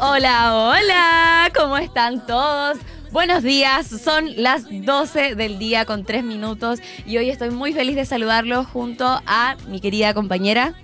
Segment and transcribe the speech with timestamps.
[0.00, 2.78] Hola, hola, ¿cómo están todos?
[3.10, 7.96] Buenos días, son las 12 del día con 3 minutos y hoy estoy muy feliz
[7.96, 10.74] de saludarlos junto a mi querida compañera.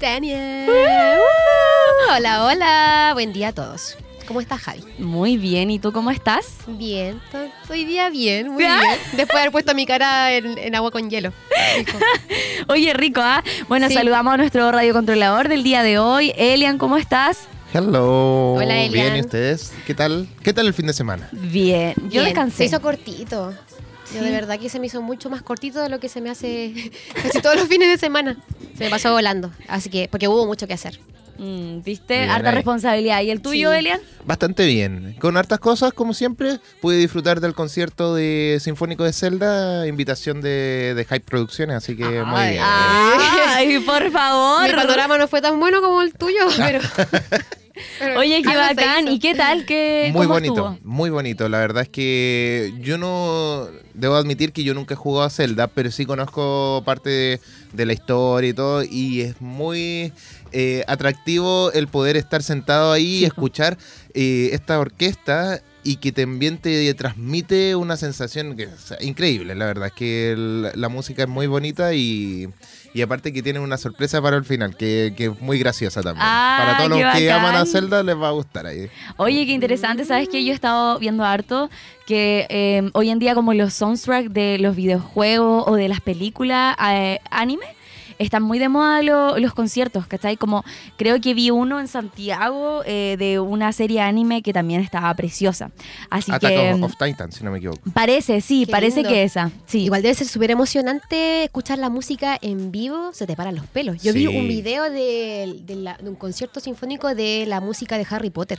[0.00, 0.68] Daniel.
[0.68, 3.96] Uh, hola, hola, buen día a todos.
[4.28, 4.84] ¿Cómo estás, Javi?
[4.98, 6.58] Muy bien, ¿y tú cómo estás?
[6.66, 7.18] Bien,
[7.70, 8.78] hoy día bien, muy bien.
[9.16, 11.32] Después de haber puesto mi cara en, agua con hielo.
[12.68, 13.42] Oye, rico, ¿ah?
[13.68, 16.34] Bueno, saludamos a nuestro radiocontrolador del día de hoy.
[16.36, 17.48] Elian, ¿cómo estás?
[17.72, 18.52] Hello.
[18.52, 19.06] Hola, Elian.
[19.12, 19.72] Bien, ¿y ustedes?
[19.86, 20.28] ¿Qué tal?
[20.42, 21.30] ¿Qué tal el fin de semana?
[21.32, 22.58] Bien, yo descansé.
[22.58, 23.54] Se hizo cortito.
[24.14, 26.28] Yo de verdad que se me hizo mucho más cortito de lo que se me
[26.28, 28.36] hace casi todos los fines de semana.
[28.76, 29.50] Se me pasó volando.
[29.68, 31.00] Así que, porque hubo mucho que hacer.
[31.38, 32.24] Mm, ¿Viste?
[32.24, 33.22] Harta responsabilidad.
[33.22, 34.00] ¿Y el tuyo, Elian?
[34.24, 35.16] Bastante bien.
[35.20, 36.58] Con hartas cosas, como siempre.
[36.80, 42.04] Pude disfrutar del concierto de Sinfónico de Zelda, invitación de, de Hype Producciones, así que
[42.04, 42.62] muy bien.
[42.62, 44.66] Ay, por favor.
[44.68, 46.80] Mi panorama no fue tan bueno como el tuyo, pero...
[48.16, 49.08] Oye, qué bacán.
[49.08, 49.64] ¿Y qué tal?
[49.64, 51.48] ¿Qué, muy bonito, muy bonito.
[51.48, 53.68] La verdad es que yo no.
[53.94, 57.40] Debo admitir que yo nunca he jugado a Zelda, pero sí conozco parte
[57.72, 58.82] de la historia y todo.
[58.84, 60.12] Y es muy
[60.52, 63.76] eh, atractivo el poder estar sentado ahí y escuchar
[64.14, 69.86] eh, esta orquesta y que también te transmite una sensación que es increíble, la verdad,
[69.86, 70.34] es que
[70.74, 72.46] la música es muy bonita y,
[73.02, 76.26] aparte que tiene una sorpresa para el final, que, es muy graciosa también.
[76.28, 78.90] Ah, para todos los que aman a Zelda les va a gustar ahí.
[79.16, 81.70] Oye, qué interesante, ¿sabes que Yo he estado viendo harto
[82.06, 86.76] que eh, hoy en día como los soundtracks de los videojuegos o de las películas
[87.30, 87.64] anime,
[88.18, 90.36] están muy de moda los conciertos, ¿cachai?
[90.36, 90.64] Como
[90.96, 95.70] creo que vi uno en Santiago eh, de una serie anime que también estaba preciosa.
[96.10, 96.72] Así Attack que.
[96.82, 97.80] Of, Titan, si no me equivoco.
[97.92, 99.50] Parece, sí, parece que esa.
[99.66, 99.84] Sí.
[99.84, 104.02] Igual debe ser súper emocionante escuchar la música en vivo, se te paran los pelos.
[104.02, 108.58] Yo vi un video de, de un concierto sinfónico de la música de Harry Potter.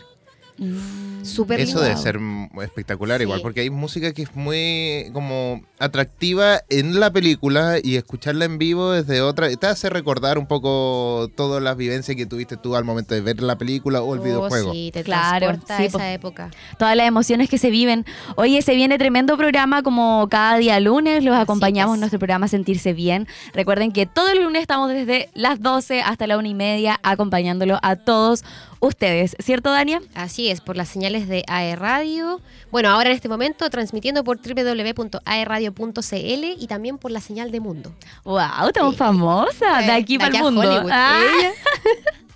[0.60, 1.10] Mm.
[1.22, 2.20] Eso debe ser
[2.62, 8.46] espectacular igual, porque hay música que es muy como atractiva en la película y escucharla
[8.46, 12.76] en vivo desde otra, te hace recordar un poco todas las vivencias que tuviste tú
[12.76, 14.72] al momento de ver la película o el oh, videojuego.
[14.72, 16.52] Sí, te claro, sí, esa época.
[16.78, 18.06] Todas las emociones que se viven.
[18.36, 22.94] Oye, se viene tremendo programa como cada día lunes, los acompañamos en nuestro programa Sentirse
[22.94, 23.28] Bien.
[23.54, 27.78] Recuerden que todo el lunes estamos desde las 12 hasta la una y media acompañándolo
[27.82, 28.44] a todos
[28.80, 30.02] ustedes, ¿cierto, Dania?
[30.14, 32.42] Así es, por las señales de AE Radio.
[32.72, 37.94] Bueno, ahora en este momento transmitiendo por www.aeradio.cl y también por la señal de Mundo.
[38.24, 38.68] ¡Wow!
[38.68, 40.88] Estamos famosas de aquí para el mundo.
[40.92, 41.22] Ah.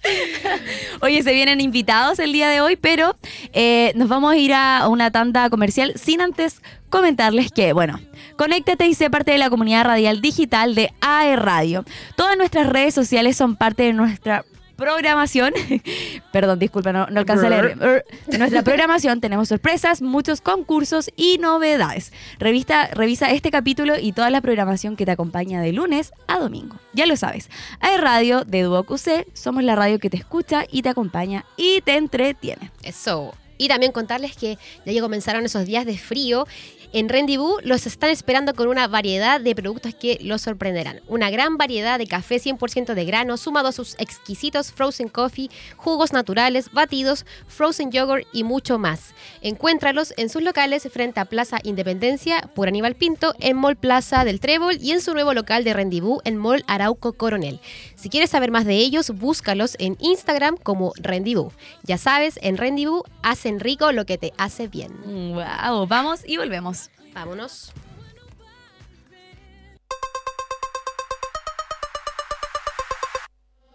[1.01, 3.15] Oye, se vienen invitados el día de hoy, pero
[3.53, 7.99] eh, nos vamos a ir a una tanda comercial sin antes comentarles que, bueno,
[8.37, 11.85] conéctate y sé parte de la comunidad radial digital de AE Radio.
[12.15, 14.45] Todas nuestras redes sociales son parte de nuestra
[14.75, 15.53] programación,
[16.31, 18.05] perdón, disculpa, no, no alcancé a leer.
[18.27, 22.11] En nuestra programación tenemos sorpresas, muchos concursos y novedades.
[22.39, 26.77] Revista, revisa este capítulo y toda la programación que te acompaña de lunes a domingo.
[26.93, 30.81] Ya lo sabes, hay radio de Duo QC, somos la radio que te escucha y
[30.81, 32.71] te acompaña y te entretiene.
[32.83, 33.33] Eso.
[33.57, 36.45] Y también contarles que ya comenzaron esos días de frío
[36.93, 41.01] en Rendezvous los están esperando con una variedad de productos que los sorprenderán.
[41.07, 46.13] Una gran variedad de café 100% de grano, sumado a sus exquisitos frozen coffee, jugos
[46.13, 49.15] naturales, batidos, frozen yogurt y mucho más.
[49.41, 54.39] Encuéntralos en sus locales frente a Plaza Independencia por Aníbal Pinto, en Mall Plaza del
[54.39, 57.59] Trébol y en su nuevo local de Rendezvous en Mall Arauco Coronel.
[57.95, 61.53] Si quieres saber más de ellos, búscalos en Instagram como Rendezvous.
[61.81, 64.91] Ya sabes, en Rendezvous hacen rico lo que te hace bien.
[65.33, 66.82] Wow, vamos y volvemos.
[67.13, 67.71] Vámonos.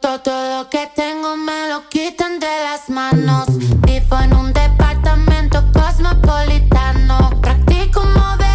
[0.00, 3.47] Todo lo que tengo me lo quitan de las manos.
[3.87, 7.41] Vivo en un departamento cosmopolitano.
[7.41, 8.47] Practico mover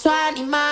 [0.00, 0.67] 算你妈。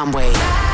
[0.00, 0.69] Conway.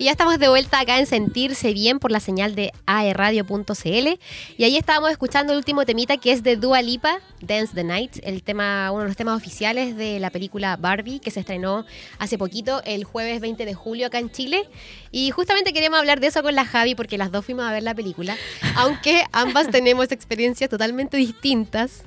[0.00, 4.18] Y ya estamos de vuelta acá en Sentirse Bien por la señal de aerradio.cl.
[4.56, 8.16] Y ahí estábamos escuchando el último temita que es de Dua Lipa, Dance the Night,
[8.22, 11.84] el tema, uno de los temas oficiales de la película Barbie que se estrenó
[12.18, 14.70] hace poquito, el jueves 20 de julio acá en Chile.
[15.12, 17.82] Y justamente queríamos hablar de eso con la Javi porque las dos fuimos a ver
[17.82, 18.38] la película,
[18.76, 22.04] aunque ambas tenemos experiencias totalmente distintas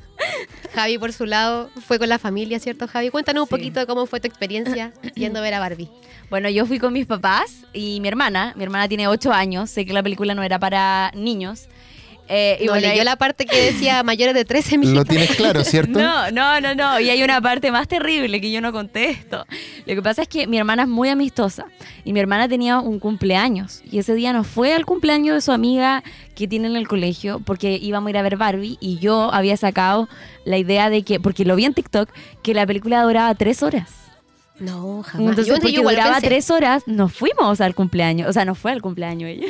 [0.74, 3.10] Javi, por su lado, fue con la familia, ¿cierto, Javi?
[3.10, 5.90] Cuéntanos un poquito de cómo fue tu experiencia yendo a ver a Barbie.
[6.30, 8.54] Bueno, yo fui con mis papás y mi hermana.
[8.56, 9.70] Mi hermana tiene 8 años.
[9.70, 11.68] Sé que la película no era para niños,
[12.30, 14.96] eh, y no bueno, leyó la parte que decía mayores de 13, mijita.
[14.96, 16.00] Lo tienes claro, ¿cierto?
[16.00, 17.00] No, no, no, no.
[17.00, 19.46] Y hay una parte más terrible que yo no contesto.
[19.86, 21.66] Lo que pasa es que mi hermana es muy amistosa
[22.06, 25.52] y mi hermana tenía un cumpleaños y ese día no fue al cumpleaños de su
[25.52, 26.02] amiga
[26.36, 29.58] que tiene en el colegio porque íbamos a ir a ver Barbie y yo había
[29.58, 30.08] sacado
[30.46, 32.10] la idea de que, porque lo vi en TikTok,
[32.42, 33.90] que la película duraba tres horas.
[34.60, 35.30] No, jamás.
[35.32, 36.28] Entonces, Yo- yo porque igual duraba pensé.
[36.28, 38.30] tres horas, nos fuimos al cumpleaños.
[38.30, 39.48] O sea, no fue al cumpleaños ella.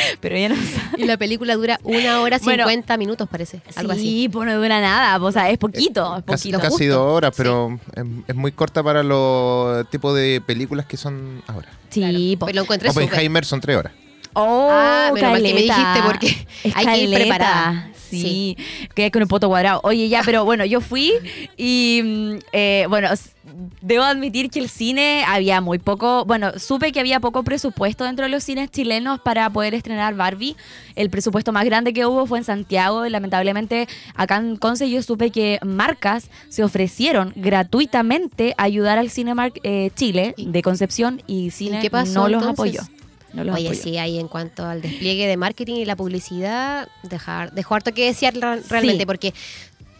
[0.20, 1.02] Pero ella no sabe.
[1.02, 2.64] Y la película dura una hora Bueno.
[2.64, 3.62] 50 minutos, parece.
[3.76, 4.00] Algo así.
[4.02, 5.22] Sí, pues no dura nada.
[5.22, 6.70] O sea, es poquito, es Casi, poquito.
[6.70, 7.42] casi dos horas, Sí.
[7.42, 11.68] pero es, es muy corta para los tipos de películas que son ahora.
[11.90, 12.46] Sí, po.
[12.46, 12.90] Pero lo encontré.
[12.90, 13.92] Oppenheimer son tres horas.
[14.32, 17.89] Oh, Ah, menos mal que me dijiste, porque Es hay que ir preparada.
[18.16, 18.56] Sí,
[18.94, 19.80] que con el poto cuadrado.
[19.84, 21.12] Oye, ya, pero bueno, yo fui
[21.56, 23.08] y mm, eh, bueno,
[23.82, 28.24] debo admitir que el cine había muy poco, bueno, supe que había poco presupuesto dentro
[28.26, 30.56] de los cines chilenos para poder estrenar Barbie.
[30.96, 35.02] El presupuesto más grande que hubo fue en Santiago y lamentablemente acá en Conce yo
[35.02, 41.22] supe que marcas se ofrecieron gratuitamente a ayudar al Cinemark eh, Chile ¿Y- de Concepción
[41.26, 42.80] y Cine qué pasó, no los entonces?
[42.80, 42.99] apoyó.
[43.32, 47.52] No los Oye, sí, ahí en cuanto al despliegue de marketing y la publicidad, dejar,
[47.52, 49.06] dejó harto que desear realmente, Sí.
[49.06, 49.34] porque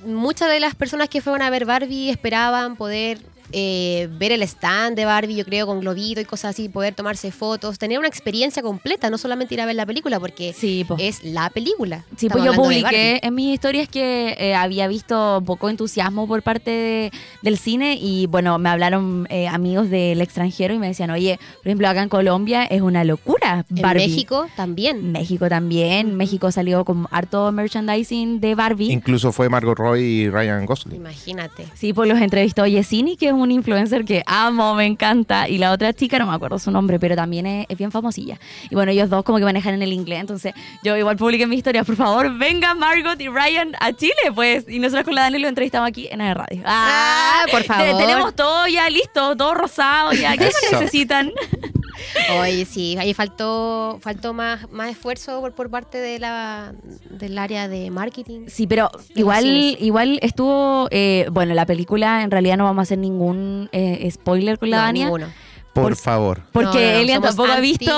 [0.05, 3.19] muchas de las personas que fueron a ver Barbie esperaban poder
[3.53, 7.31] eh, ver el stand de Barbie, yo creo, con globito y cosas así, poder tomarse
[7.33, 10.97] fotos, tener una experiencia completa, no solamente ir a ver la película, porque Sí, po.
[10.99, 12.05] es la película.
[12.17, 16.43] Sí, Estamos pues yo publiqué en mis historias que eh, había visto poco entusiasmo por
[16.43, 21.11] parte de- del cine y bueno, me hablaron eh, amigos del extranjero y me decían,
[21.11, 24.07] oye, por ejemplo, acá en Colombia es una locura En Barbie.
[24.09, 25.13] México también.
[25.13, 26.15] México también.
[26.17, 28.93] México salió con harto merchandising de Barbie.
[28.93, 30.97] Incluso fue Margot Roy y Ryan Gosling.
[30.97, 31.67] Imagínate.
[31.75, 35.49] Sí, pues los entrevistó Yesini, que es un influencer que amo, me encanta.
[35.49, 38.39] Y la otra chica, no me acuerdo su nombre, pero también es, es bien famosilla.
[38.71, 40.21] Y bueno, ellos dos como que manejan en el inglés.
[40.21, 44.67] Entonces yo igual publiqué mis historias, por favor, venga Margot y Ryan a Chile, pues.
[44.69, 46.63] Y nosotros con la Dani lo entrevistamos aquí en la radio.
[46.67, 47.97] Ah, por te- favor.
[47.99, 50.37] tenemos todo ya listo, todo rosado ya.
[50.37, 50.59] ¿Qué Eso.
[50.81, 51.31] necesitan?
[52.41, 56.73] Oye, sí, ahí faltó, faltó más, más esfuerzo por, por parte de la,
[57.11, 58.47] del área de marketing.
[58.49, 59.45] Sí, pero igual,
[59.79, 63.30] igual estuvo, eh, bueno, la película en realidad no vamos a hacer ningún
[63.73, 65.05] eh, spoiler con la No, Dania.
[65.05, 65.27] ninguno.
[65.73, 66.43] Por, Por- favor.
[66.53, 67.93] Porque No, no, no, Elian tampoco ha visto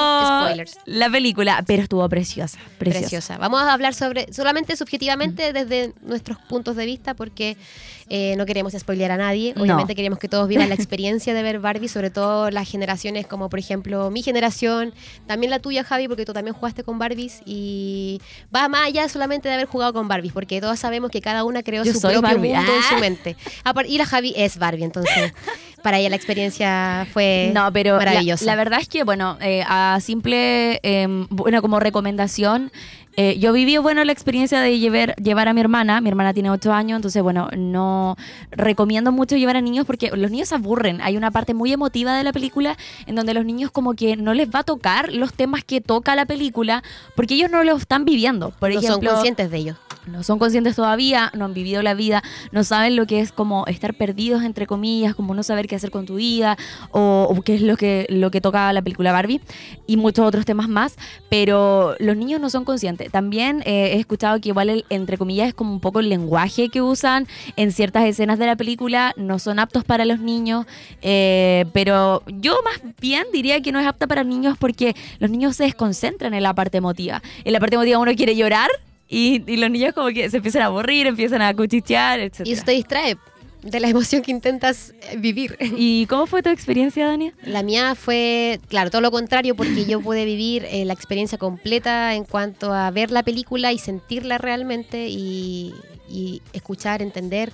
[0.84, 3.00] la película, pero estuvo preciosa, preciosa.
[3.00, 3.38] Preciosa.
[3.38, 7.56] Vamos a hablar sobre, solamente subjetivamente desde nuestros puntos de vista, porque
[8.10, 9.54] eh, no queremos spoilear a nadie.
[9.56, 9.62] No.
[9.62, 13.48] Obviamente queremos que todos vivan la experiencia de ver Barbie, sobre todo las generaciones como,
[13.48, 14.92] por ejemplo, mi generación,
[15.26, 18.20] también la tuya, Javi, porque tú también jugaste con Barbies y
[18.54, 21.62] va más allá solamente de haber jugado con Barbies, porque todos sabemos que cada una
[21.62, 22.52] creó Yo su soy propio Barbie.
[22.54, 22.88] mundo en Ah.
[22.90, 23.36] su mente.
[23.64, 25.32] Apar- Y la Javi es Barbie, entonces
[25.82, 28.44] para ella la experiencia fue No, pero la, maravillosa.
[28.44, 32.70] la verdad es que, bueno, eh, a simple, eh, bueno, como recomendación,
[33.14, 36.00] eh, yo viví, bueno, la experiencia de llevar, llevar a mi hermana.
[36.00, 38.16] Mi hermana tiene 8 años, entonces, bueno, no
[38.50, 41.00] recomiendo mucho llevar a niños porque los niños se aburren.
[41.02, 44.32] Hay una parte muy emotiva de la película en donde los niños como que no
[44.32, 46.82] les va a tocar los temas que toca la película
[47.14, 48.50] porque ellos no lo están viviendo.
[48.58, 49.76] Por no ejemplo, son conscientes de ello.
[50.06, 53.66] No son conscientes todavía, no han vivido la vida, no saben lo que es como
[53.66, 56.56] estar perdidos entre comillas, como no saber qué hacer con tu vida
[56.90, 59.40] o, qué es lo que lo que toca la película Barbie
[59.86, 60.96] y muchos otros temas más,
[61.28, 63.10] pero los niños no son conscientes.
[63.10, 66.82] También eh, he escuchado que igual entre comillas es como un poco el lenguaje que
[66.82, 70.66] usan en ciertas escenas de la película no son aptos para los niños,
[71.00, 75.56] eh, pero yo más bien diría que no es apta para niños porque los niños
[75.56, 77.22] se desconcentran en la parte emotiva.
[77.44, 78.70] En la parte emotiva uno quiere llorar
[79.12, 82.40] y, y los niños como que se empiezan a aburrir, empiezan a cuchichear, etc.
[82.46, 83.18] Y eso te distrae
[83.62, 85.56] de la emoción que intentas eh, vivir.
[85.60, 87.34] ¿Y cómo fue tu experiencia, Dania?
[87.44, 92.14] La mía fue, claro, todo lo contrario, porque yo pude vivir eh, la experiencia completa
[92.14, 95.74] en cuanto a ver la película y sentirla realmente y,
[96.08, 97.52] y escuchar, entender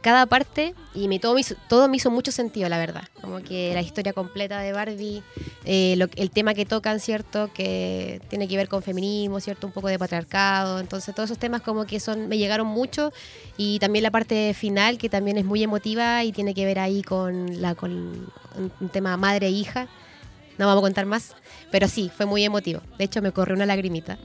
[0.00, 3.04] cada parte y me, todo, me hizo, todo me hizo mucho sentido, la verdad.
[3.20, 5.22] Como que la historia completa de Barbie,
[5.64, 7.50] eh, el tema que tocan, ¿cierto?
[7.52, 9.66] Que tiene que ver con feminismo, ¿cierto?
[9.66, 10.80] Un poco de patriarcado.
[10.80, 13.12] Entonces todos esos temas como que son me llegaron mucho
[13.56, 17.02] y también la parte final que también es muy emotiva y tiene que ver ahí
[17.02, 19.88] con, la, con un, un tema madre e hija.
[20.58, 21.34] No vamos a contar más,
[21.70, 22.82] pero sí, fue muy emotivo.
[22.98, 24.18] De hecho, me corrió una lagrimita.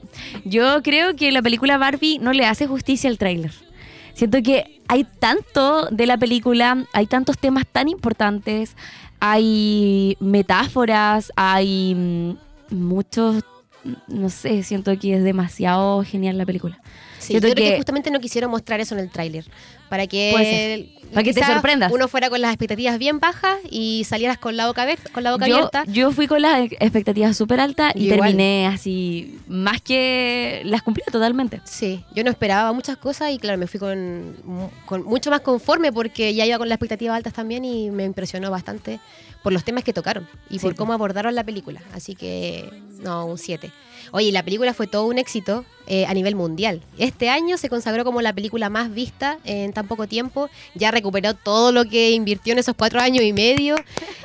[0.44, 3.52] Yo creo que la película Barbie no le hace justicia al tráiler.
[4.16, 8.74] Siento que hay tanto de la película, hay tantos temas tan importantes,
[9.20, 13.44] hay metáforas, hay mm, muchos,
[14.08, 16.80] no sé, siento que es demasiado genial la película.
[17.18, 17.70] Sí, Siento yo creo que...
[17.72, 19.44] que- justamente no quisieron mostrar eso en el tráiler.
[19.88, 21.92] Para que Para que te sorprendas.
[21.92, 25.46] Uno fuera con las expectativas bien bajas y salieras con la boca, con la boca
[25.46, 25.84] Yo, abierta.
[25.86, 28.20] yo fui con las expectativas súper altas y igual.
[28.20, 31.60] terminé así, más que las cumplí totalmente.
[31.64, 34.34] Sí, yo no esperaba muchas cosas y claro, me fui con,
[34.84, 38.50] con mucho más conforme porque ya iba con las expectativas altas también y me impresionó
[38.50, 38.98] bastante
[39.44, 40.76] por los temas que tocaron y por Sí.
[40.76, 41.80] cómo abordaron la película.
[41.94, 42.68] Así que,
[43.00, 43.70] no, un 7.
[44.10, 46.82] Oye, la película fue todo un éxito eh, a nivel mundial.
[46.98, 50.50] Este año se consagró como la película más vista en tan poco tiempo.
[50.74, 53.76] Ya recuperó todo lo que invirtió en esos cuatro años y medio.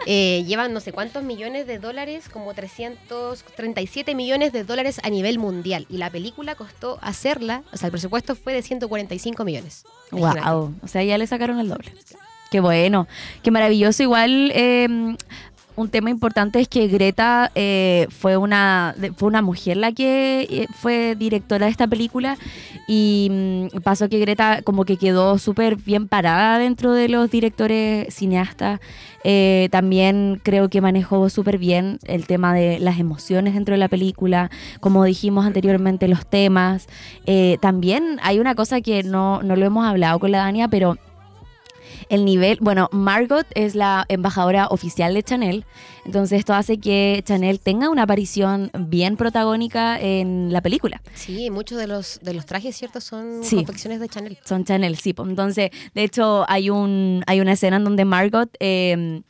[0.08, 5.38] Eh, llevan no sé cuántos millones de dólares, como 337 millones de dólares a nivel
[5.38, 5.86] mundial.
[5.90, 9.84] Y la película costó hacerla, o sea, el presupuesto fue de 145 millones.
[10.12, 10.74] Wow.
[10.82, 11.94] O sea, ya le sacaron el doble.
[12.50, 13.08] Qué bueno,
[13.44, 14.04] qué maravilloso.
[14.04, 15.16] Igual, eh,
[15.82, 20.68] un tema importante es que Greta eh, fue, una, fue una mujer la que eh,
[20.74, 22.38] fue directora de esta película
[22.88, 28.14] y mm, pasó que Greta como que quedó súper bien parada dentro de los directores
[28.14, 28.80] cineastas.
[29.24, 33.88] Eh, también creo que manejó súper bien el tema de las emociones dentro de la
[33.88, 36.88] película, como dijimos anteriormente, los temas.
[37.60, 40.98] También hay una cosa que no, no lo hemos hablado con la Dania, pero
[42.12, 45.66] el nivel, bueno, Margot es la embajadora oficial de Chanel,
[46.06, 51.02] entonces esto hace que Chanel tenga una aparición bien protagónica en la película.
[51.16, 53.02] Sí, muchos de los, de los trajes, ¿cierto?
[53.02, 53.56] Son Sí.
[53.56, 54.38] confecciones de Chanel.
[54.46, 55.14] Son Chanel, sí.
[55.14, 59.22] pues, Entonces, de hecho, hay un hay una escena en donde Margot eh,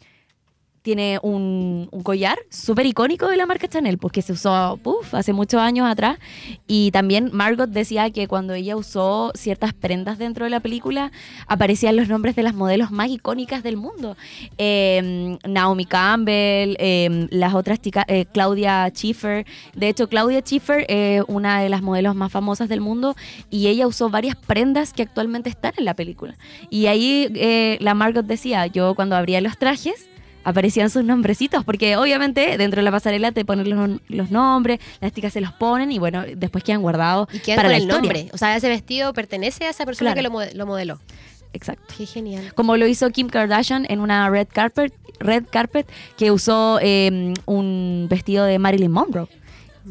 [0.82, 5.60] tiene un, collar súper icónico de la marca Chanel, porque se usó puf, hace muchos
[5.62, 6.18] años atrás.
[6.68, 11.12] Y también Margot decía que cuando ella usó ciertas prendas dentro de la película,
[11.48, 14.18] aparecían los nombres de las modelos más icónicas del mundo.
[14.58, 19.46] Eh, Naomi Campbell, eh, las otras chicas, eh, Claudia Schiffer.
[19.76, 23.16] De hecho, Claudia Schiffer es una de las modelos más famosas del mundo
[23.50, 26.36] y ella usó varias prendas que actualmente están en la película.
[26.70, 30.08] Y ahí eh, la Margot decía, yo cuando abría los trajes,
[30.44, 35.12] aparecían sus nombrecitos, porque obviamente dentro de la pasarela te ponen los, los nombres, las
[35.12, 37.84] chicas se los ponen y bueno, después quedan guardados Y quedan para con la el
[37.84, 38.02] historia.
[38.14, 38.30] nombre.
[38.34, 40.16] O sea, ese vestido pertenece a esa persona Claro.
[40.16, 41.00] que lo, mode- lo modeló.
[41.54, 41.94] Exacto.
[41.98, 42.54] Qué genial.
[42.56, 45.86] Como lo hizo Kim Kardashian en una red carpet, red carpet
[46.18, 49.28] que usó eh, un vestido de Marilyn Monroe.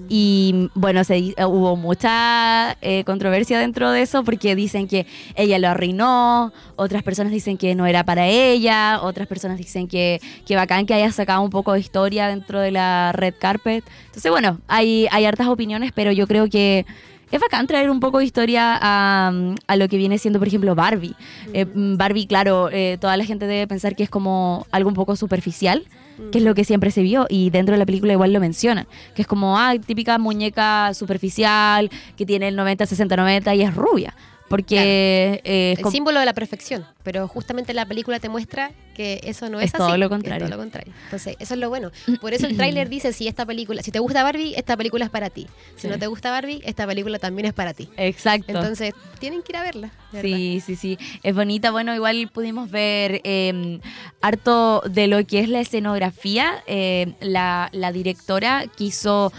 [0.09, 5.59] Y bueno, se, di- hubo mucha eh, controversia dentro de eso porque dicen que ella
[5.59, 10.57] lo arruinó, otras personas dicen que no era para ella, otras personas dicen que, que
[10.57, 13.85] bacán que haya sacado un poco de historia dentro de la red carpet.
[14.07, 16.87] Entonces, bueno, hay, hay hartas opiniones, pero yo creo que
[17.33, 19.33] es bacán traer un poco de historia a,
[19.67, 21.15] a lo que viene siendo, por ejemplo, Barbie.
[21.53, 24.95] Eh, mm, Barbie, claro, eh, toda la gente debe pensar que es como algo un
[24.97, 25.85] poco superficial,
[26.31, 28.87] que es lo que siempre se vio, y dentro de la película igual lo mencionan,
[29.15, 33.75] que es como, ah, típica muñeca superficial, que tiene el 90, 60, 90 y es
[33.75, 34.15] rubia.
[34.51, 36.85] Porque eh, es El símbolo de la perfección.
[37.05, 40.45] Pero justamente la película te muestra que eso no es, Es todo así, lo contrario.
[40.45, 40.93] Es todo lo contrario.
[41.05, 41.93] Entonces, eso es lo bueno.
[42.21, 45.11] Por eso el tráiler dice si esta película, si te gusta Barbie, esta película es
[45.13, 45.47] para ti.
[45.77, 45.89] Si Sí.
[45.89, 47.89] no te gusta Barbie, esta película también es para ti.
[47.97, 48.47] Exacto.
[48.49, 49.91] Entonces, tienen que ir a verla.
[50.21, 50.99] Sí, sí, sí.
[51.23, 51.71] Es bonita.
[51.71, 53.79] Bueno, igual pudimos ver eh,
[54.21, 56.63] harto de lo que es la escenografía.
[56.67, 59.33] Eh, la, la directora quiso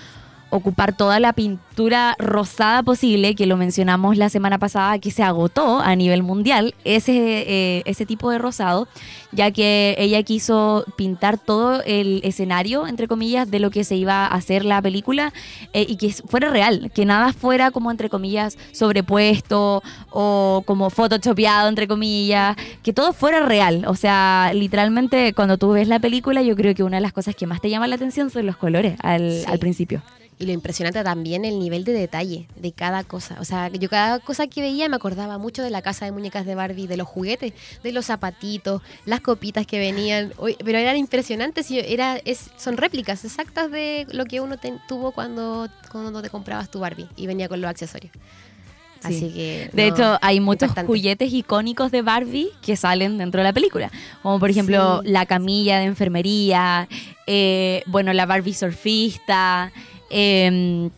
[0.52, 5.80] ocupar toda la pintura rosada posible, que lo mencionamos la semana pasada, que se agotó
[5.80, 7.14] a nivel mundial, ese,
[7.48, 8.88] eh, ese tipo de rosado,
[9.32, 14.26] ya que ella quiso pintar todo el escenario, entre comillas, de lo que se iba
[14.26, 15.34] a hacer la película
[15.74, 21.70] eh, y que fuera real, que nada fuera como, entre comillas, sobrepuesto o como photoshopeado,
[21.70, 23.86] entre comillas, que todo fuera real.
[23.88, 27.36] O sea, literalmente cuando tú ves la película, yo creo que una de las cosas
[27.36, 29.46] que más te llama la atención son los colores al, Sí.
[29.48, 30.02] al principio.
[30.42, 33.38] Y lo impresionante también el nivel de detalle de cada cosa.
[33.40, 36.48] O sea, yo cada cosa que veía me acordaba mucho de la casa de muñecas
[36.48, 40.34] de Barbie, de los juguetes, de los zapatitos, las copitas que venían.
[40.66, 45.12] Pero eran impresionantes y era, es, son réplicas exactas de lo que uno te- tuvo
[45.12, 48.12] cuando, cuando te comprabas tu Barbie y venía con los accesorios.
[48.12, 49.08] Sí.
[49.08, 49.70] Así que.
[49.74, 50.88] De no, hecho, hay muchos impactante.
[50.88, 53.92] juguetes icónicos de Barbie que salen dentro de la película.
[54.24, 55.10] Como por ejemplo Sí.
[55.12, 56.88] la camilla de enfermería,
[57.28, 59.72] eh, bueno, la Barbie surfista.
[60.12, 60.90] Eh,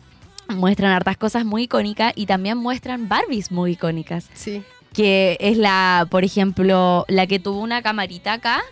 [0.48, 4.28] muestran hartas cosas muy icónicas y también muestran Barbies muy icónicas.
[4.34, 4.62] Sí.
[4.92, 8.62] Que es la, por ejemplo, la que tuvo una camarita acá,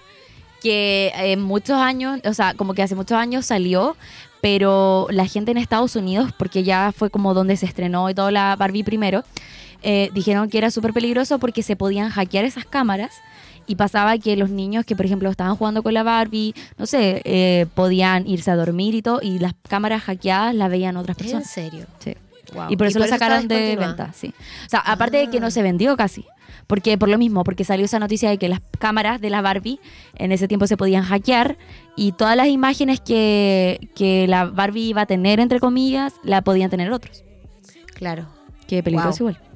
[0.61, 3.97] que en muchos años, o sea, como que hace muchos años salió,
[4.41, 8.31] pero la gente en Estados Unidos, porque ya fue como donde se estrenó y toda
[8.31, 9.25] la Barbie primero,
[9.83, 13.13] eh, dijeron que era súper peligroso porque se podían hackear esas cámaras
[13.67, 17.23] y pasaba que los niños que, por ejemplo, estaban jugando con la Barbie, no sé,
[17.25, 21.25] eh, podían irse a dormir y todo, y las cámaras hackeadas las veían otras ¿En
[21.25, 21.51] personas.
[21.51, 21.87] serio?
[21.99, 22.15] Sí.
[22.55, 22.67] Wow.
[22.69, 24.35] Y por eso lo sacaron de venta, sí.
[24.67, 25.41] O sea, aparte de que Ah.
[25.41, 26.25] no se vendió casi.
[26.67, 29.81] Porque por lo mismo, porque salió esa noticia de que las cámaras de la Barbie
[30.15, 31.57] en ese tiempo se podían hackear
[31.97, 36.71] y todas las imágenes que, que la Barbie iba a tener, entre comillas, la podían
[36.71, 37.25] tener otros.
[37.95, 38.27] Claro.
[38.67, 39.31] Que peligroso Wow.
[39.33, 39.52] igual.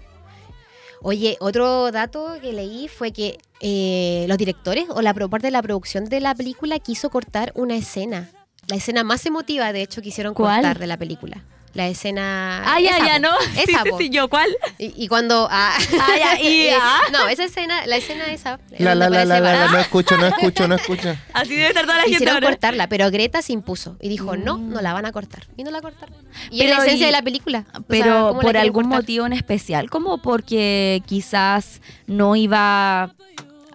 [1.09, 5.63] Oye, otro dato que leí fue que eh, los directores o la parte de la
[5.63, 8.29] producción de la película quiso cortar una escena.
[8.67, 10.57] La escena más emotiva, de hecho, quisieron ¿Cuál?
[10.57, 11.45] cortar de la película.
[11.77, 12.63] La escena.
[12.65, 13.19] Ah, ya, esa, ya.
[13.19, 13.29] ¿no?
[13.55, 13.99] Sí, Esa, sí, po.
[13.99, 14.49] sí, yo, ¿cuál?
[14.79, 15.47] Y, y cuando.
[15.51, 17.01] Ah, Ah, ya, y- ah.
[17.13, 18.59] No, esa escena, la escena esa.
[18.79, 21.15] La, la, la, la, la, no escucho, no escucho, no escucho.
[21.35, 22.49] Así debe estar toda la gente Quisieron ahora.
[22.49, 25.45] cortarla, pero Greta se impuso y dijo, no, no la van a cortar.
[25.59, 26.15] Y no la cortaron.
[26.51, 27.65] Y Pero es la esencia y- de la película.
[27.69, 29.01] O sea, Pero ¿cómo la por algún cortar?
[29.03, 33.11] motivo en especial, como porque quizás no iba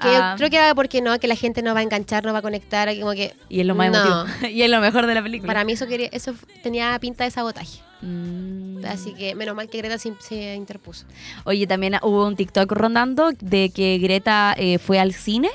[0.02, 2.34] Que yo creo que era porque no, que la gente no va a enganchar, no
[2.34, 3.36] va a conectar, como que...
[3.50, 4.02] Y es lo más No.
[4.26, 4.50] emotivo.
[4.50, 5.46] y es lo mejor de la película.
[5.48, 6.34] Para mí eso quería, eso
[6.64, 7.80] tenía pinta de sabotaje.
[8.02, 8.84] Mm.
[8.86, 11.06] Así que menos mal que Greta se, se interpuso.
[11.44, 15.50] Oye, también hubo un TikTok rondando de que Greta eh, fue al cine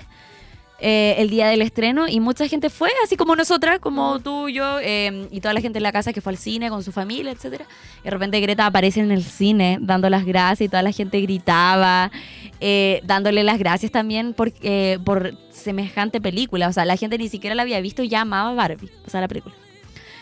[0.79, 4.79] eh, el día del estreno y mucha gente fue, así como nosotras, como tú, yo
[4.81, 7.33] eh, y toda la gente en la casa que fue al cine con su familia,
[7.33, 7.65] etcétera.
[8.03, 11.21] Y de repente Greta aparece en el cine dando las gracias y toda la gente
[11.23, 12.13] gritaba,
[12.61, 14.53] eh, dándole las gracias también por,
[15.05, 16.69] por semejante película.
[16.69, 19.23] O sea, la gente ni siquiera la había visto y ya amaba Barbie, o sea,
[19.23, 19.55] la película.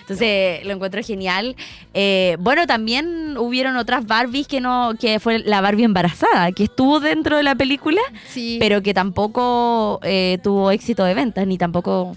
[0.04, 1.56] Entonces lo encuentro genial.
[1.94, 7.00] Eh, bueno, también hubieron otras Barbies que no, que fue la Barbie embarazada, que estuvo
[7.00, 8.58] dentro de la película, Sí.
[8.60, 12.16] pero que tampoco eh, tuvo éxito de ventas, ni tampoco.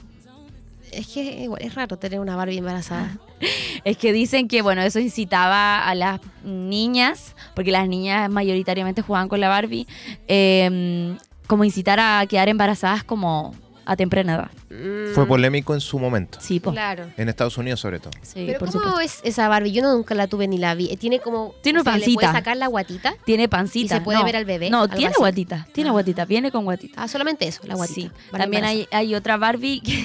[0.92, 3.18] es que igual es raro tener una Barbie embarazada.
[3.84, 9.30] Es que dicen que bueno, eso incitaba a las niñas, porque las niñas mayoritariamente jugaban
[9.30, 9.88] con la Barbie,
[10.28, 13.54] eh, como incitar a quedar embarazadas como
[13.88, 14.52] a temprana edad.
[14.70, 16.40] Mm, Fue polémico en su momento.
[16.42, 16.72] Sí, po.
[16.72, 17.06] Claro.
[17.18, 18.12] En Estados Unidos, sobre todo.
[18.22, 19.22] Sí, Pero por ¿cómo supuesto.
[19.24, 19.72] es esa Barbie?
[19.72, 20.90] Yo no, nunca la tuve ni la vi.
[20.92, 21.56] Eh, Tiene como...
[21.64, 22.20] Tiene o sea, ¿Le pancita.
[22.22, 23.14] puede sacar la guatita?
[23.26, 23.96] Tiene pancita.
[23.96, 24.26] ¿Y se puede no.
[24.26, 24.70] ver al bebé?
[24.70, 25.20] No, Algo tiene así.
[25.20, 25.68] guatita.
[25.74, 25.94] Tiene Ah.
[25.94, 26.26] guatita.
[26.26, 27.02] Viene con guatita.
[27.02, 28.02] Ah, solamente eso, la guatita.
[28.02, 28.12] Sí.
[28.32, 30.04] Barbie También hay, hay otra Barbie que,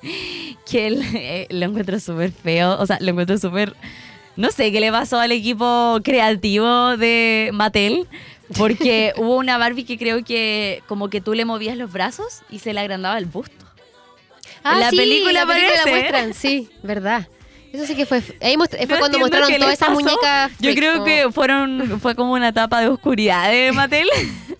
[0.70, 2.78] que el- eh, lo encuentro súper feo.
[2.78, 3.74] O sea, lo encuentro súper.
[4.36, 8.08] No sé qué le pasó al equipo creativo de Mattel.
[8.56, 12.58] Porque hubo una Barbie que creo que como que tú le movías los brazos y
[12.58, 13.64] se le agrandaba el busto.
[14.62, 15.90] Ah, la sí, película la película aparece.
[16.00, 17.28] muestran, sí, verdad.
[17.72, 18.22] Eso sí que fue...
[18.40, 20.52] Ahí fue No cuando mostraron todas esas muñecas...
[20.60, 24.08] Yo creo que fueron fue como una etapa de oscuridad de Mattel.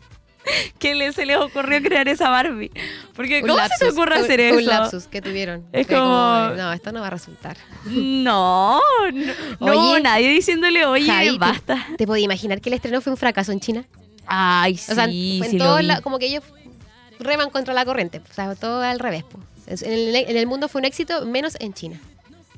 [0.78, 2.70] que le, se les ocurrió crear esa Barbie.
[3.14, 4.58] Porque un ¿cómo se te ocurre hacer eso?
[4.58, 5.64] un lapsus que tuvieron.
[5.72, 7.56] Es como- No, esto no va a resultar.
[7.86, 8.80] No,
[9.12, 11.86] no, no, Oye, nadie diciéndole, oye, Javi, ¿tú- basta.
[11.96, 13.84] ¿Te podías imaginar que el estreno fue un fracaso en China?
[14.26, 15.82] Ay, sí, O sea, fue en sí vi.
[15.86, 16.42] la- como que ellos
[17.18, 18.20] reman contra la corriente.
[18.30, 19.24] O sea, todo al revés.
[19.66, 21.98] En el, en el mundo fue un éxito, menos en China.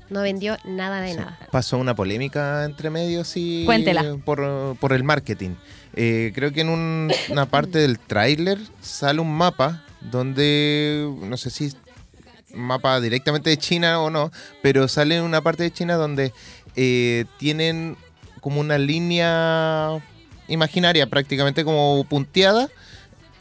[0.09, 1.39] No vendió nada de nada.
[1.51, 4.17] Pasó una polémica entre medios y Cuéntela.
[4.25, 5.51] Por, por el marketing.
[5.97, 11.51] Eh, creo que en un- una parte del tráiler sale un mapa donde, no sé
[11.51, 11.73] si
[12.55, 14.31] mapa directamente de China o no,
[14.63, 16.33] pero sale una parte de China donde
[16.77, 17.97] eh, tienen
[18.43, 19.89] como una línea
[20.49, 22.69] imaginaria, prácticamente como punteada,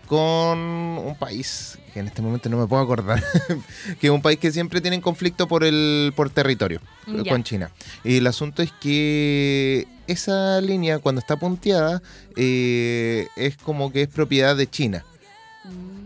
[0.07, 3.23] con un país que en este momento no me puedo acordar,
[4.01, 7.31] que es un país que siempre tienen conflicto por el por territorio Ya.
[7.31, 7.71] con China.
[8.03, 12.01] Y el asunto es que esa línea cuando está punteada
[12.35, 15.05] eh, es como que es propiedad de China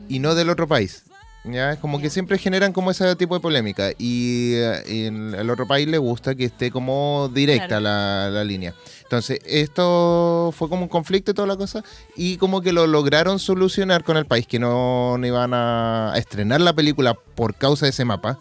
[0.07, 1.05] y no del otro país.
[1.45, 5.49] Ya, es como que siempre generan como ese tipo de polémica y eh, en el
[5.49, 7.81] otro país le gusta que esté como directa Claro.
[7.83, 8.75] la, la línea.
[9.09, 11.83] Entonces, esto fue como un conflicto y toda la cosa
[12.15, 16.61] y como que lo lograron solucionar con el país que no, no iban a estrenar
[16.61, 18.37] la película por causa de ese mapa.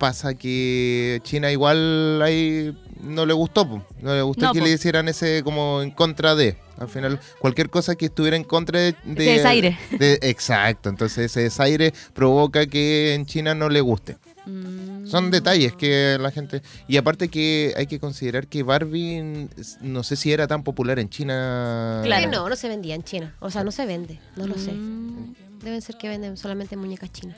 [0.00, 3.82] Pasa que China igual ahí no le gustó, po.
[4.02, 4.64] no le gustó No, que po.
[4.66, 6.58] le hicieran ese como en contra de.
[6.80, 8.96] Al final, cualquier cosa que estuviera en contra de...
[9.04, 9.78] de Ese desaire.
[9.92, 14.16] de- exacto, entonces ese desaire provoca que en China no le guste.
[14.46, 15.06] Mm.
[15.06, 16.62] Son detalles que la gente...
[16.88, 19.48] Y aparte que hay que considerar que Barbie,
[19.80, 22.00] no sé si era tan popular en China.
[22.04, 22.22] Claro.
[22.30, 23.34] Que no, no se vendía en China.
[23.40, 24.18] O sea, no se vende.
[24.36, 24.72] No lo sé.
[24.72, 25.34] Mm.
[25.62, 27.36] Deben ser que venden solamente muñecas chinas.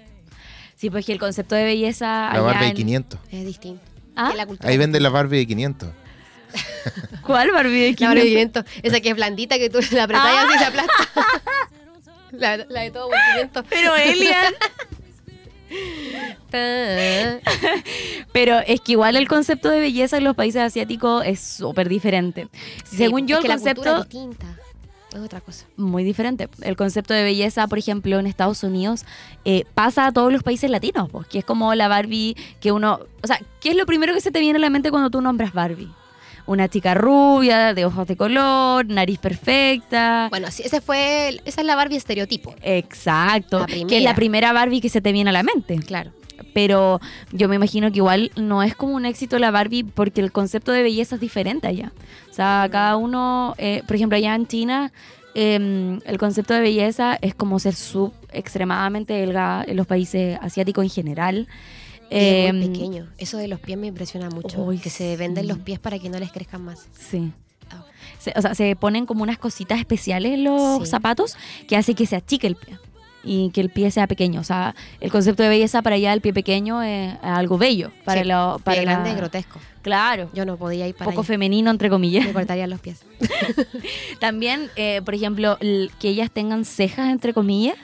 [0.76, 2.06] Sí, pues que el concepto de belleza.
[2.06, 3.20] La allá Barbie de en- 500.
[3.32, 3.82] Es distinto.
[4.14, 4.32] ¿Ah?
[4.36, 5.88] La Ahí venden la Barbie de 500.
[7.26, 8.64] ¿Cuál Barbie de La Barbie 500?
[8.64, 8.64] 500.
[8.84, 10.46] Esa que es blandita, que tú la apretás y Ah.
[10.48, 10.92] así se aplasta.
[12.32, 13.64] la, la de todo movimiento.
[13.68, 14.54] Pero Elian.
[18.33, 22.48] Pero es que igual el concepto de belleza en los países asiáticos es súper diferente.
[22.85, 24.46] Según yo, es que el la cultura concepto es distinta.
[25.12, 25.66] Es otra cosa.
[25.76, 26.48] muy diferente.
[26.61, 29.04] El concepto de belleza, por ejemplo, en Estados Unidos,
[29.44, 33.00] eh, pasa a todos los países latinos, pues, que es como la Barbie que uno...
[33.22, 35.22] O sea, ¿qué es lo primero que se te viene a la mente cuando tú
[35.22, 35.90] nombras Barbie?
[36.48, 40.26] Una chica rubia, de ojos de color, nariz perfecta.
[40.30, 42.54] Bueno, sí, ese fue, el- esa es la Barbie estereotipo.
[42.62, 43.64] Exacto.
[43.66, 45.76] Que es la primera Barbie que se te viene a la mente.
[45.76, 46.11] Claro.
[46.54, 47.00] Pero
[47.32, 50.72] yo me imagino que igual no es como un éxito la Barbie porque el concepto
[50.72, 51.92] de belleza es diferente allá.
[52.30, 54.92] O sea, cada uno, eh, por ejemplo, allá en China,
[55.34, 60.84] eh, el concepto de belleza es como ser sub extremadamente delgada en los países asiáticos
[60.84, 61.46] en general.
[62.10, 63.06] Es muy Eh, pequeño.
[63.18, 64.62] Eso de los pies me impresiona mucho.
[64.62, 65.48] Uy, que se venden sí.
[65.48, 66.86] los pies para que no les crezcan más.
[66.98, 67.32] Sí.
[67.70, 67.84] Ah.
[68.18, 70.86] Se- o sea, se ponen como unas cositas especiales en los Sí.
[70.90, 72.78] zapatos que hace que se achique el pie
[73.24, 74.40] y que el pie sea pequeño.
[74.40, 77.90] O sea, el concepto de belleza para allá el pie pequeño es algo bello.
[78.04, 79.60] Para, Sí, lo, para Pie la- grande, grotesco.
[79.82, 80.30] Claro.
[80.34, 81.26] Yo no podía ir para poco allá.
[81.28, 82.24] femenino, entre comillas.
[82.24, 83.02] Me cortarían los pies.
[84.18, 85.58] También, eh, por ejemplo,
[85.98, 87.76] que ellas tengan cejas, entre comillas,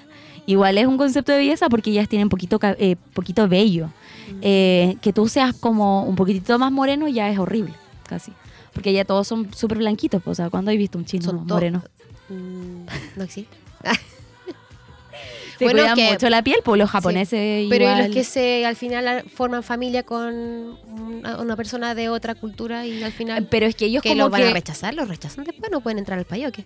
[0.46, 3.90] igual es un concepto de belleza porque ellas tienen poquito, eh, poquito vello.
[4.42, 7.74] Eh, que tú seas como un poquitito más moreno ya es horrible,
[8.08, 8.32] casi.
[8.72, 10.22] Porque ya todos son súper blanquitos.
[10.22, 11.82] pues, O sea, ¿cuándo has visto un chino Son moreno?
[12.28, 13.56] Mm, no existe.
[15.58, 18.04] Se Bueno, cuidan que- mucho la piel, pues los japoneses Pero y igual.
[18.06, 20.34] los que se al final forman familia con
[20.88, 24.24] una, una persona de otra cultura y al final Pero es que ellos que como
[24.24, 24.48] lo van que...
[24.48, 26.64] a rechazar, los rechazan después, no pueden entrar al país o qué.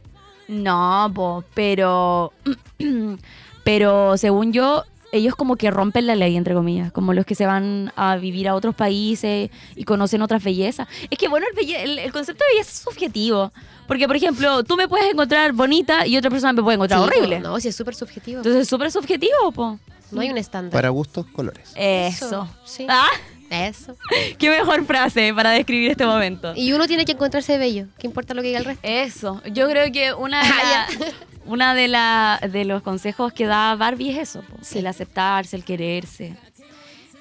[0.49, 2.33] No, po, pero.
[3.65, 6.93] pero según yo, ellos como que rompen la ley, entre comillas.
[6.93, 10.87] Como los que se van a vivir a otros países y conocen otras bellezas.
[11.11, 13.51] Es que, bueno, el, belle- el- el concepto de belleza es subjetivo.
[13.87, 17.07] Porque, por ejemplo, tú me puedes encontrar bonita y otra persona me puede encontrar Sí,
[17.07, 17.41] horrible.
[17.41, 18.39] No, si es súper subjetivo.
[18.41, 19.79] Entonces es súper subjetivo, po.
[20.11, 20.73] no hay un estándar.
[20.73, 21.73] Para gustos, colores.
[21.75, 22.49] Eso.
[22.65, 22.87] Sí.
[22.89, 23.09] Ah,
[23.51, 23.97] Eso.
[24.39, 26.53] qué mejor frase para describir este momento.
[26.57, 27.87] Y uno tiene que encontrarse bello.
[27.99, 28.81] ¿Qué importa lo que diga el resto?
[28.87, 31.07] Eso, yo creo que una de, Ah, la-
[31.47, 34.81] una de, la- de los consejos que da Barbie es eso, po, Sí.
[34.81, 36.35] el aceptarse, el quererse.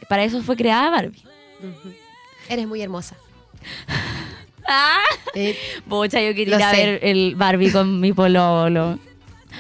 [0.10, 1.24] Para eso fue creada Barbie.
[2.50, 3.16] Eres muy hermosa.
[4.70, 5.00] Ah,
[5.34, 9.00] Eh, Bocha, yo quería ir a ver el Barbie con mi pololo.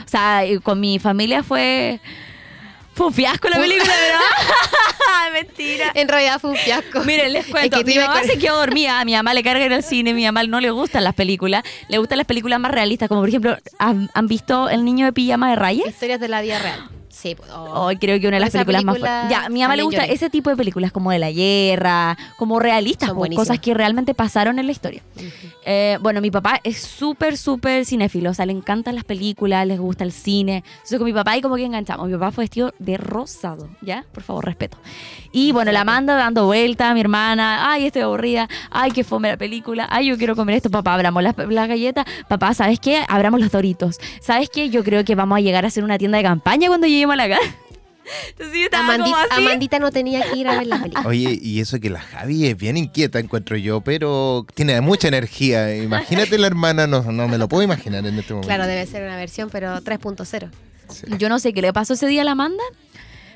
[0.05, 2.01] O sea, con mi familia fue
[2.93, 4.19] fue un fiasco la película, ¿verdad?
[5.33, 5.91] Mentira.
[5.93, 7.03] en realidad fue un fiasco.
[7.03, 9.43] Miren, les cuento, Es que mi mamá con- se quedó dormida, a mi mamá le
[9.43, 12.27] carga ir al cine, a mi mamá no le gustan las películas, le gustan las
[12.27, 15.87] películas más realistas, como por ejemplo, ¿han, han visto El niño de pijama de rayas?
[15.87, 16.89] Historias de la vida real.
[17.17, 17.35] Sí.
[17.35, 17.85] pues, oh.
[17.85, 19.37] Hoy creo que una de las películas más película fuertes.
[19.37, 20.13] Ya, a mi mamá le gusta lloré.
[20.13, 23.47] ese tipo de películas como de la guerra, como realistas, po, buenísimas.
[23.47, 25.01] cosas que realmente pasaron en la historia.
[25.65, 29.79] Eh, bueno, mi papá es súper, súper cinéfilo, o sea, le encantan las películas, les
[29.79, 30.63] gusta el cine.
[30.75, 32.07] Entonces con mi papá y como que enganchamos.
[32.07, 34.05] Mi papá fue vestido de rosado, ¿ya?
[34.11, 34.77] Por favor, respeto.
[35.31, 39.37] Y bueno, la manda dando vuelta, mi hermana, ay, estoy aburrida, ay, qué fome la
[39.37, 43.03] película, ay, yo quiero comer esto, papá, abramos las, las galletas, papá, ¿sabes qué?
[43.07, 43.97] Abramos los doritos.
[44.21, 44.69] ¿Sabes qué?
[44.69, 47.15] Yo creo que vamos a llegar a hacer una tienda de campaña cuando lleguemos a
[47.17, 47.55] la casa.
[48.29, 49.27] Entonces yo estaba Amandi- como así.
[49.31, 51.07] Amandita no tenía que ir a ver la película.
[51.07, 55.75] Oye, y eso que la Javi es bien inquieta, encuentro yo, pero tiene mucha energía.
[55.75, 58.47] Imagínate la hermana, no, no me lo puedo imaginar en este momento.
[58.47, 60.49] Claro, debe ser una versión, pero 3.0.
[60.89, 61.05] Sí.
[61.17, 62.63] Yo no sé qué le pasó ese día a la Amanda,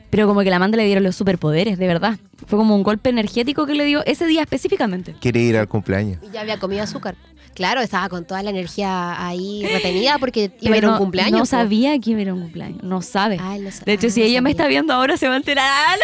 [0.09, 2.17] pero como que la Amanda le dieron los superpoderes, de verdad.
[2.47, 5.15] Fue como un golpe energético que le dio ese día específicamente.
[5.19, 6.19] Quiere ir al cumpleaños.
[6.25, 7.15] Y ya había comido azúcar.
[7.53, 10.99] Claro, estaba con toda la energía ahí retenida porque iba a ir a un no-
[10.99, 11.31] cumpleaños.
[11.33, 11.45] No po.
[11.45, 13.37] sabía que iba a ir a un cumpleaños, no sabe.
[13.39, 15.33] Ah, no sa- de hecho, ah, si no ella me está viendo ahora, se va
[15.33, 15.67] a enterar.
[15.71, 15.95] Ah,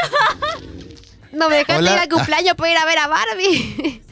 [1.31, 1.39] no.
[1.39, 1.93] No me dejaste Hola.
[1.93, 4.01] ir al cumpleaños para ir a ver a Barbie.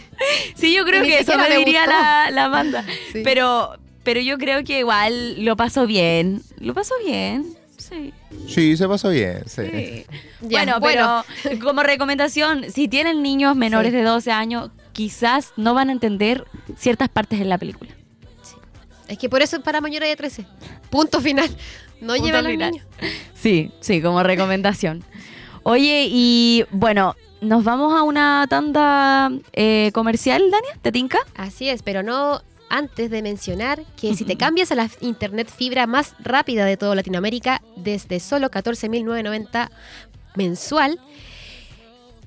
[0.56, 2.86] Sí, yo creo que eso me me diría la, la Amanda.
[3.12, 3.20] Sí.
[3.26, 6.42] Pero, pero yo creo que igual lo pasó bien.
[6.60, 7.54] Lo pasó bien.
[7.78, 8.14] Sí.
[8.48, 9.44] Sí, se pasó bien.
[9.46, 9.62] Sí.
[9.70, 10.06] sí.
[10.42, 13.98] Ya, bueno, pero como recomendación, si tienen niños menores Sí.
[13.98, 16.46] de 12 años, quizás no van a entender
[16.78, 17.92] ciertas partes de la película.
[19.10, 20.46] Es que por eso es para mayores de 13.
[20.90, 21.50] Punto final.
[22.02, 22.72] No Punto lleva a los final.
[22.72, 22.88] niños.
[23.36, 25.04] Sí, sí, como recomendación.
[25.64, 31.20] Oye, y bueno, nos vamos a una tanda eh, comercial, Dania, ¿te tinca?
[31.36, 35.86] Así es, pero no antes de mencionar que si te cambias a la internet fibra
[35.88, 39.70] más rápida de toda Latinoamérica desde solo 14.990
[40.36, 41.00] mensual,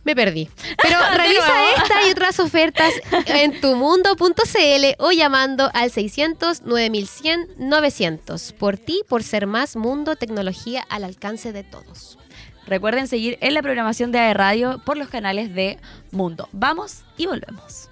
[0.04, 0.48] me perdí.
[0.82, 2.92] Pero revisa esta y otras ofertas
[3.26, 8.52] en tumundo.cl o llamando al 600 9100 900.
[8.52, 12.18] Por ti, por ser más mundo, tecnología al alcance de todos.
[12.66, 15.78] Recuerden seguir en la programación de AE Radio por los canales de
[16.10, 16.48] Mundo.
[16.52, 17.88] Vamos y volvemos.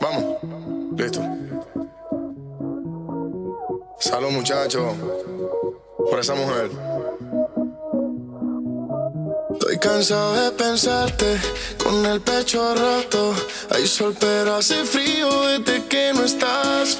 [0.00, 0.36] Vamos,
[0.96, 1.22] listo.
[3.98, 4.94] Salud, muchachos,
[6.10, 6.70] por esa mujer.
[9.52, 11.38] Estoy cansado de pensarte
[11.82, 13.34] con el pecho roto.
[13.70, 16.98] Hay sol, pero hace frío desde que no estás.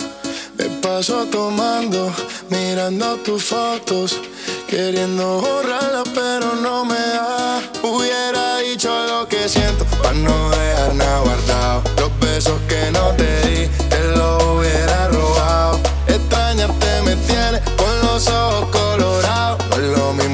[0.57, 2.13] Me paso tomando,
[2.51, 4.21] mirando tus fotos.
[4.69, 7.63] Queriendo borrarla, pero no me da.
[7.83, 11.83] Hubiera dicho lo que siento, pa' no dejar nada guardado.
[11.99, 15.81] Los besos que no te di, te los hubiera robado.
[16.07, 18.58] Extrañarte me tiene con los ojos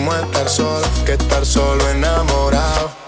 [0.04, 3.03] como estar solo que estar solo enamorado.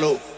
[0.00, 0.30] Salud.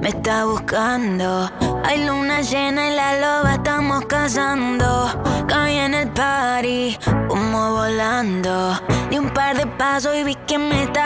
[0.00, 1.50] me está buscando.
[1.84, 4.86] Hay luna llena y la loba estamos cazando.
[5.46, 6.96] Caí en el party,
[7.28, 8.80] humo volando.
[9.10, 11.05] Di un par de pasos y vi que me está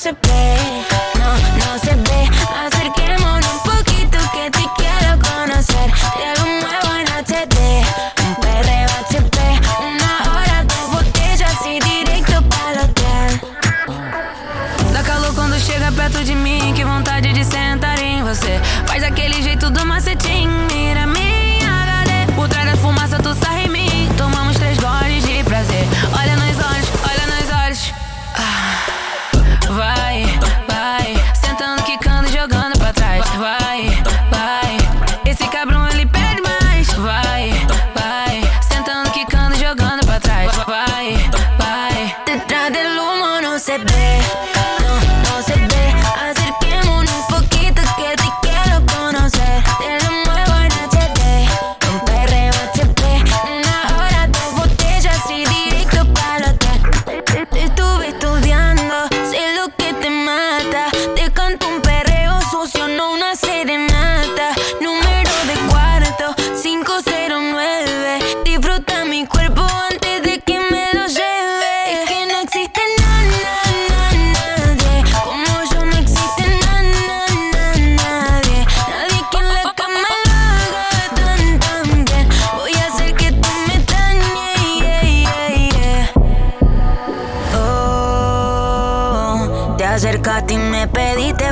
[0.00, 0.87] To puede.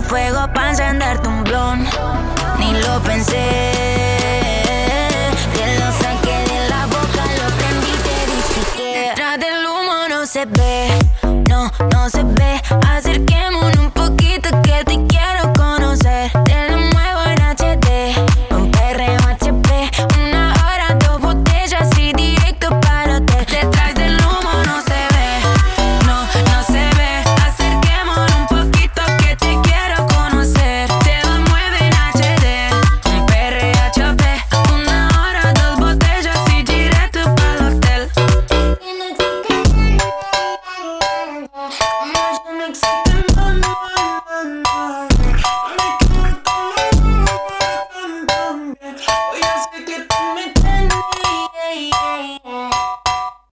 [0.06, 1.84] Fuego para encenderte un blon.
[2.58, 3.48] Ni lo pensé.
[5.54, 10.08] Te lo saqué de la boca, lo prendí y te dije que detrás del humo
[10.08, 10.88] no se ve,
[11.48, 12.60] no, no se ve.
[12.88, 13.75] Acerquémonos